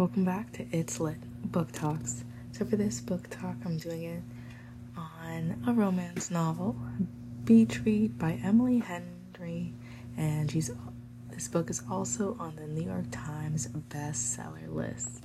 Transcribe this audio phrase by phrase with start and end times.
[0.00, 1.18] Welcome back to It's Lit
[1.52, 2.24] Book Talks.
[2.52, 4.22] So, for this book talk, I'm doing it
[4.96, 6.74] on a romance novel,
[7.44, 9.74] Beach Read by Emily Henry,
[10.16, 10.70] and she's
[11.28, 15.22] this book is also on the New York Times bestseller list.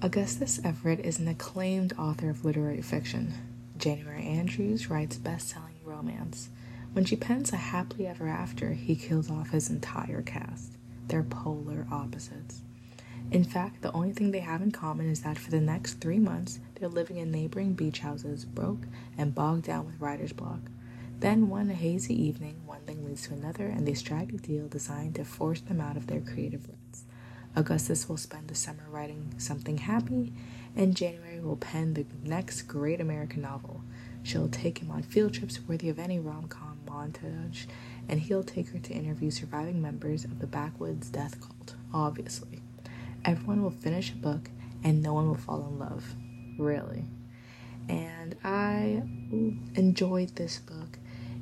[0.00, 3.34] Augustus Everett is an acclaimed author of literary fiction.
[3.76, 6.48] January Andrews writes best-selling romance.
[6.94, 10.78] When she pens a happily ever after, he kills off his entire cast.
[11.08, 12.62] They're polar opposites.
[13.30, 16.20] In fact, the only thing they have in common is that for the next three
[16.20, 18.86] months, they're living in neighboring beach houses, broke
[19.18, 20.60] and bogged down with writer's block.
[21.18, 25.16] Then, one hazy evening, one thing leads to another, and they strike a deal designed
[25.16, 27.04] to force them out of their creative ruts.
[27.56, 30.32] Augustus will spend the summer writing something happy,
[30.76, 33.82] and January will pen the next great American novel.
[34.22, 37.66] She'll take him on field trips worthy of any rom com montage,
[38.08, 42.60] and he'll take her to interview surviving members of the backwoods death cult, obviously.
[43.26, 44.48] Everyone will finish a book
[44.84, 46.14] and no one will fall in love.
[46.58, 47.04] Really.
[47.88, 49.02] And I
[49.74, 50.98] enjoyed this book.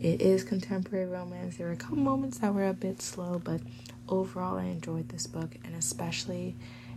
[0.00, 1.56] It is contemporary romance.
[1.56, 3.60] There were a couple moments that were a bit slow, but
[4.08, 5.56] overall, I enjoyed this book.
[5.64, 6.56] And especially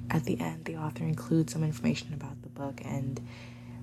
[0.10, 3.20] at the end, the author includes some information about the book and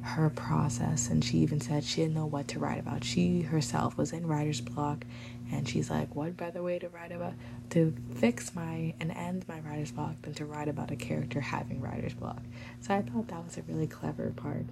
[0.09, 3.05] her process and she even said she didn't know what to write about.
[3.05, 5.05] She herself was in writer's block
[5.53, 7.34] and she's like what better way to write about
[7.70, 11.81] to fix my and end my writer's block than to write about a character having
[11.81, 12.42] writer's block?
[12.81, 14.67] So i thought that was a really clever part.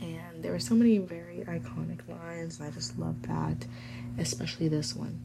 [0.00, 3.66] And there were so many very iconic lines and i just loved that
[4.18, 5.20] especially this one.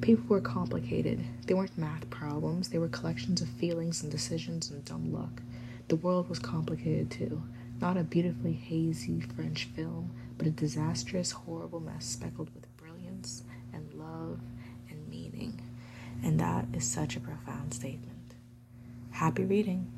[0.00, 1.22] People were complicated.
[1.46, 2.68] They weren't math problems.
[2.68, 5.42] They were collections of feelings and decisions and dumb luck.
[5.88, 7.42] The world was complicated too
[7.84, 13.42] not a beautifully hazy French film, but a disastrous, horrible mess speckled with brilliance
[13.74, 14.40] and love
[14.88, 15.60] and meaning.
[16.22, 18.36] And that is such a profound statement.
[19.10, 19.92] Happy reading.